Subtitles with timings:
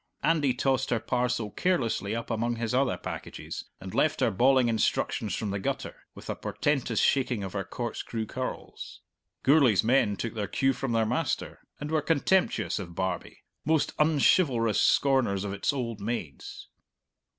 [0.23, 5.35] Andy tossed her parcel carelessly up among his other packages, and left her bawling instructions
[5.35, 9.01] from the gutter, with a portentous shaking of her corkscrew curls.
[9.43, 14.81] Gourlay's men took their cue from their master, and were contemptuous of Barbie, most unchivalrous
[14.81, 16.67] scorners of its old maids.